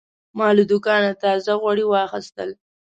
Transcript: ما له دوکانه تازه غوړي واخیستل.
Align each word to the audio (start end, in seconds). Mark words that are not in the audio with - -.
ما 0.37 0.47
له 0.57 0.63
دوکانه 0.71 1.11
تازه 1.23 1.51
غوړي 1.61 1.85
واخیستل. 1.87 2.49